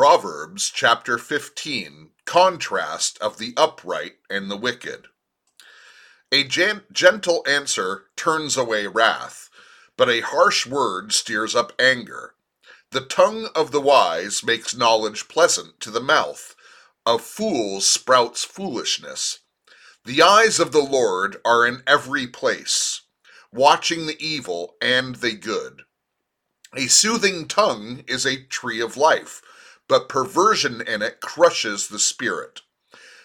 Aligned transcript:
Proverbs 0.00 0.70
chapter 0.74 1.18
15 1.18 2.12
Contrast 2.24 3.18
of 3.18 3.36
the 3.36 3.52
upright 3.58 4.14
and 4.30 4.50
the 4.50 4.56
wicked. 4.56 5.08
A 6.32 6.42
gen- 6.42 6.84
gentle 6.90 7.44
answer 7.46 8.06
turns 8.16 8.56
away 8.56 8.86
wrath, 8.86 9.50
but 9.98 10.08
a 10.08 10.22
harsh 10.22 10.66
word 10.66 11.12
steers 11.12 11.54
up 11.54 11.74
anger. 11.78 12.34
The 12.92 13.02
tongue 13.02 13.50
of 13.54 13.72
the 13.72 13.80
wise 13.82 14.42
makes 14.42 14.74
knowledge 14.74 15.28
pleasant 15.28 15.80
to 15.80 15.90
the 15.90 16.00
mouth, 16.00 16.56
of 17.04 17.20
fools 17.20 17.86
sprouts 17.86 18.42
foolishness. 18.42 19.40
The 20.06 20.22
eyes 20.22 20.58
of 20.58 20.72
the 20.72 20.80
Lord 20.82 21.36
are 21.44 21.66
in 21.66 21.82
every 21.86 22.26
place, 22.26 23.02
watching 23.52 24.06
the 24.06 24.16
evil 24.18 24.76
and 24.80 25.16
the 25.16 25.34
good. 25.34 25.82
A 26.74 26.86
soothing 26.86 27.46
tongue 27.46 28.02
is 28.06 28.24
a 28.24 28.42
tree 28.44 28.80
of 28.80 28.96
life 28.96 29.42
but 29.90 30.08
perversion 30.08 30.80
in 30.82 31.02
it 31.02 31.20
crushes 31.20 31.88
the 31.88 31.98
spirit. 31.98 32.60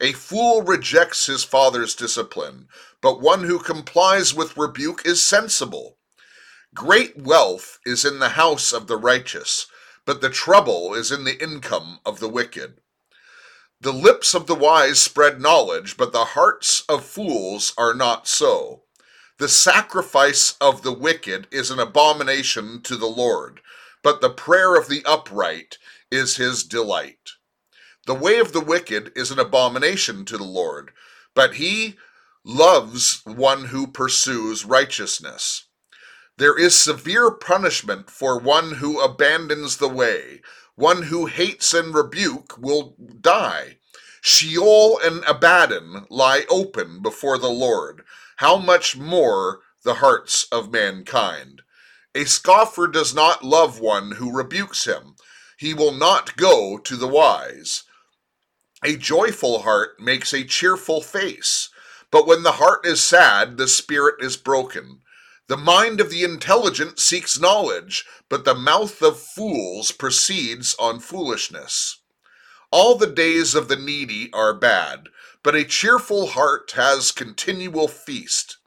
A 0.00 0.12
fool 0.12 0.62
rejects 0.62 1.26
his 1.26 1.44
father's 1.44 1.94
discipline, 1.94 2.66
but 3.00 3.20
one 3.20 3.44
who 3.44 3.60
complies 3.60 4.34
with 4.34 4.56
rebuke 4.56 5.06
is 5.06 5.22
sensible. 5.22 5.98
Great 6.74 7.16
wealth 7.16 7.78
is 7.86 8.04
in 8.04 8.18
the 8.18 8.30
house 8.30 8.72
of 8.72 8.88
the 8.88 8.96
righteous, 8.96 9.68
but 10.04 10.20
the 10.20 10.30
trouble 10.30 10.94
is 10.94 11.12
in 11.12 11.22
the 11.22 11.40
income 11.40 12.00
of 12.04 12.18
the 12.18 12.28
wicked. 12.28 12.80
The 13.80 13.92
lips 13.92 14.34
of 14.34 14.48
the 14.48 14.56
wise 14.56 14.98
spread 14.98 15.40
knowledge, 15.40 15.96
but 15.96 16.12
the 16.12 16.24
hearts 16.24 16.82
of 16.88 17.04
fools 17.04 17.72
are 17.78 17.94
not 17.94 18.26
so. 18.26 18.82
The 19.38 19.48
sacrifice 19.48 20.56
of 20.60 20.82
the 20.82 20.92
wicked 20.92 21.46
is 21.52 21.70
an 21.70 21.78
abomination 21.78 22.82
to 22.82 22.96
the 22.96 23.06
Lord, 23.06 23.60
but 24.02 24.20
the 24.20 24.30
prayer 24.30 24.74
of 24.74 24.88
the 24.88 25.04
upright 25.04 25.78
is 26.10 26.36
his 26.36 26.64
delight. 26.64 27.32
The 28.06 28.14
way 28.14 28.38
of 28.38 28.52
the 28.52 28.64
wicked 28.64 29.12
is 29.14 29.30
an 29.30 29.38
abomination 29.38 30.24
to 30.26 30.38
the 30.38 30.44
Lord, 30.44 30.92
but 31.34 31.54
he 31.54 31.96
loves 32.44 33.20
one 33.24 33.66
who 33.66 33.86
pursues 33.86 34.64
righteousness. 34.64 35.66
There 36.38 36.56
is 36.56 36.78
severe 36.78 37.32
punishment 37.32 38.10
for 38.10 38.38
one 38.38 38.74
who 38.74 39.00
abandons 39.00 39.76
the 39.76 39.88
way. 39.88 40.40
One 40.76 41.02
who 41.02 41.26
hates 41.26 41.74
and 41.74 41.92
rebuke 41.92 42.56
will 42.56 42.94
die. 43.20 43.78
Sheol 44.20 45.00
and 45.02 45.24
Abaddon 45.24 46.06
lie 46.08 46.44
open 46.48 47.02
before 47.02 47.38
the 47.38 47.50
Lord. 47.50 48.04
How 48.36 48.56
much 48.56 48.96
more 48.96 49.60
the 49.82 49.94
hearts 49.94 50.46
of 50.52 50.70
mankind? 50.72 51.62
A 52.14 52.24
scoffer 52.24 52.86
does 52.86 53.14
not 53.14 53.44
love 53.44 53.80
one 53.80 54.12
who 54.12 54.36
rebukes 54.36 54.84
him, 54.86 55.16
he 55.58 55.74
will 55.74 55.92
not 55.92 56.36
go 56.36 56.78
to 56.78 56.96
the 56.96 57.08
wise. 57.08 57.82
A 58.84 58.96
joyful 58.96 59.62
heart 59.62 59.98
makes 59.98 60.32
a 60.32 60.44
cheerful 60.44 61.00
face, 61.02 61.68
but 62.12 62.28
when 62.28 62.44
the 62.44 62.52
heart 62.52 62.86
is 62.86 63.02
sad, 63.02 63.56
the 63.56 63.66
spirit 63.66 64.22
is 64.22 64.36
broken. 64.36 65.00
The 65.48 65.56
mind 65.56 66.00
of 66.00 66.10
the 66.10 66.22
intelligent 66.22 67.00
seeks 67.00 67.40
knowledge, 67.40 68.04
but 68.28 68.44
the 68.44 68.54
mouth 68.54 69.02
of 69.02 69.18
fools 69.18 69.90
proceeds 69.90 70.76
on 70.78 71.00
foolishness. 71.00 71.98
All 72.70 72.94
the 72.94 73.06
days 73.08 73.56
of 73.56 73.66
the 73.66 73.76
needy 73.76 74.30
are 74.32 74.54
bad, 74.54 75.08
but 75.42 75.56
a 75.56 75.64
cheerful 75.64 76.28
heart 76.28 76.72
has 76.76 77.10
continual 77.10 77.88
feast. 77.88 78.57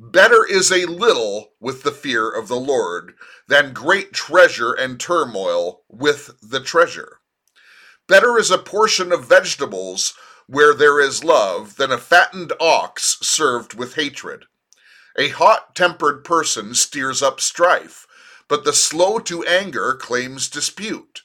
Better 0.00 0.46
is 0.46 0.70
a 0.70 0.86
little 0.86 1.54
with 1.58 1.82
the 1.82 1.90
fear 1.90 2.30
of 2.30 2.46
the 2.46 2.54
Lord 2.54 3.14
than 3.48 3.72
great 3.72 4.12
treasure 4.12 4.72
and 4.72 5.00
turmoil 5.00 5.82
with 5.88 6.38
the 6.40 6.60
treasure. 6.60 7.18
Better 8.06 8.38
is 8.38 8.52
a 8.52 8.58
portion 8.58 9.10
of 9.10 9.24
vegetables 9.24 10.14
where 10.46 10.72
there 10.72 11.00
is 11.00 11.24
love 11.24 11.78
than 11.78 11.90
a 11.90 11.98
fattened 11.98 12.52
ox 12.60 13.18
served 13.22 13.74
with 13.74 13.96
hatred. 13.96 14.44
A 15.18 15.30
hot 15.30 15.74
tempered 15.74 16.22
person 16.22 16.76
steers 16.76 17.20
up 17.20 17.40
strife, 17.40 18.06
but 18.46 18.62
the 18.62 18.72
slow 18.72 19.18
to 19.18 19.42
anger 19.42 19.94
claims 19.94 20.48
dispute. 20.48 21.22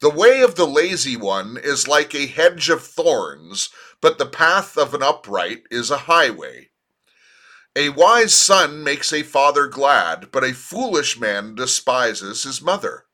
The 0.00 0.10
way 0.10 0.40
of 0.40 0.56
the 0.56 0.66
lazy 0.66 1.16
one 1.16 1.56
is 1.62 1.86
like 1.86 2.12
a 2.12 2.26
hedge 2.26 2.70
of 2.70 2.82
thorns, 2.82 3.70
but 4.00 4.18
the 4.18 4.26
path 4.26 4.76
of 4.76 4.94
an 4.94 5.02
upright 5.04 5.62
is 5.70 5.92
a 5.92 6.08
highway. 6.08 6.69
A 7.80 7.88
wise 7.88 8.34
son 8.34 8.84
makes 8.84 9.10
a 9.10 9.22
father 9.22 9.66
glad, 9.66 10.30
but 10.32 10.44
a 10.44 10.52
foolish 10.52 11.18
man 11.18 11.54
despises 11.54 12.42
his 12.42 12.60
mother. 12.60 13.06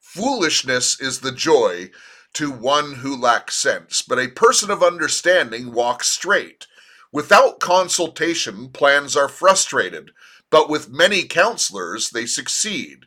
Foolishness 0.00 0.98
is 0.98 1.20
the 1.20 1.32
joy 1.32 1.90
to 2.32 2.50
one 2.50 2.94
who 2.94 3.14
lacks 3.14 3.56
sense, 3.56 4.00
but 4.00 4.18
a 4.18 4.28
person 4.28 4.70
of 4.70 4.82
understanding 4.82 5.70
walks 5.70 6.08
straight. 6.08 6.66
Without 7.12 7.60
consultation, 7.60 8.70
plans 8.70 9.18
are 9.18 9.28
frustrated, 9.28 10.12
but 10.48 10.70
with 10.70 10.88
many 10.88 11.24
counselors, 11.24 12.08
they 12.08 12.24
succeed. 12.24 13.04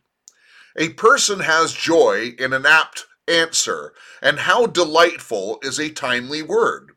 A 0.77 0.89
person 0.89 1.39
has 1.39 1.73
joy 1.73 2.35
in 2.37 2.53
an 2.53 2.67
apt 2.67 3.07
answer, 3.27 3.95
and 4.21 4.41
how 4.41 4.67
delightful 4.67 5.57
is 5.63 5.79
a 5.79 5.89
timely 5.89 6.43
word. 6.43 6.91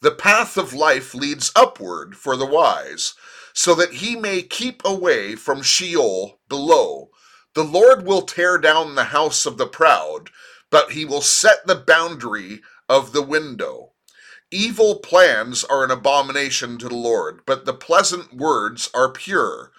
The 0.00 0.10
path 0.10 0.56
of 0.56 0.74
life 0.74 1.14
leads 1.14 1.52
upward 1.56 2.16
for 2.16 2.36
the 2.36 2.46
wise, 2.46 3.14
so 3.52 3.74
that 3.76 3.94
he 3.94 4.16
may 4.16 4.42
keep 4.42 4.82
away 4.84 5.36
from 5.36 5.62
Sheol 5.62 6.40
below. 6.48 7.10
The 7.54 7.64
Lord 7.64 8.04
will 8.04 8.22
tear 8.22 8.58
down 8.58 8.94
the 8.94 9.04
house 9.04 9.46
of 9.46 9.58
the 9.58 9.66
proud, 9.66 10.30
but 10.70 10.92
he 10.92 11.04
will 11.04 11.22
set 11.22 11.66
the 11.66 11.76
boundary 11.76 12.62
of 12.88 13.12
the 13.12 13.22
window. 13.22 13.92
Evil 14.50 15.00
plans 15.00 15.64
are 15.64 15.84
an 15.84 15.90
abomination 15.90 16.78
to 16.78 16.88
the 16.88 16.94
Lord, 16.94 17.40
but 17.46 17.64
the 17.64 17.74
pleasant 17.74 18.34
words 18.34 18.90
are 18.94 19.10
pure. 19.10 19.72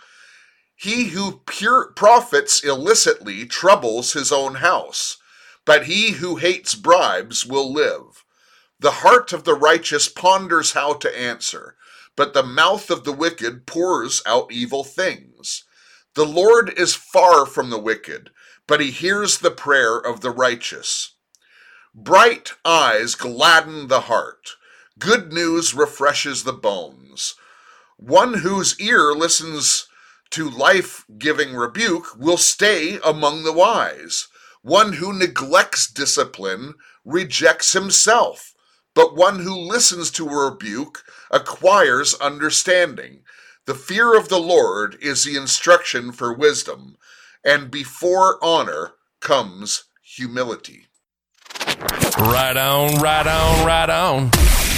He 0.75 1.05
who 1.05 1.41
pure 1.45 1.93
profits 1.93 2.63
illicitly 2.63 3.45
troubles 3.45 4.13
his 4.13 4.31
own 4.31 4.55
house, 4.55 5.17
but 5.65 5.85
he 5.85 6.11
who 6.11 6.35
hates 6.37 6.75
bribes 6.75 7.45
will 7.45 7.71
live. 7.71 8.25
The 8.80 8.91
heart 8.91 9.31
of 9.31 9.46
the 9.46 9.53
righteous 9.53 10.09
ponders 10.09 10.74
how 10.74 10.94
to 10.96 11.18
answer, 11.19 11.78
but 12.18 12.34
the 12.34 12.44
mouth 12.44 12.90
of 12.90 13.06
the 13.06 13.13
wicked 13.13 13.66
pours 13.66 14.22
out 14.25 14.52
evil 14.52 14.84
things. 14.84 15.63
The 16.13 16.25
Lord 16.25 16.74
is 16.78 16.94
far 16.94 17.46
from 17.46 17.69
the 17.69 17.80
wicked, 17.80 18.31
but 18.68 18.81
he 18.81 18.91
hears 18.91 19.38
the 19.38 19.52
prayer 19.52 19.97
of 19.97 20.19
the 20.19 20.31
righteous. 20.31 21.16
Bright 21.94 22.52
eyes 22.66 23.16
gladden 23.16 23.88
the 23.88 24.02
heart. 24.02 24.58
Good 25.00 25.31
news 25.31 25.74
refreshes 25.74 26.44
the 26.44 26.53
bones. 26.53 27.36
One 27.96 28.36
whose 28.36 28.78
ear 28.81 29.13
listens 29.13 29.88
to 30.31 30.50
life 30.50 31.06
giving 31.18 31.56
rebuke 31.56 32.18
will 32.18 32.38
stay 32.38 33.00
among 33.06 33.44
the 33.44 33.53
wise. 33.53 34.28
One 34.62 34.94
who 34.94 35.13
neglects 35.13 35.88
discipline 35.88 36.74
rejects 37.06 37.72
himself 37.72 38.52
but 38.95 39.16
one 39.16 39.39
who 39.39 39.56
listens 39.56 40.09
to 40.11 40.28
a 40.28 40.50
rebuke 40.50 41.03
acquires 41.29 42.16
understanding. 42.16 43.19
The 43.66 43.75
fear 43.75 44.17
of 44.17 44.29
the 44.29 44.39
Lord 44.39 44.97
is 45.01 45.23
the 45.23 45.35
instruction 45.35 46.11
for 46.11 46.33
wisdom, 46.33 46.97
and 47.44 47.69
before 47.69 48.44
honor 48.44 48.94
comes 49.19 49.85
humility. 50.01 50.88
Right 52.17 52.56
on, 52.57 53.01
right 53.01 53.28
on, 53.28 53.66
right 53.66 53.89
on. 53.89 54.75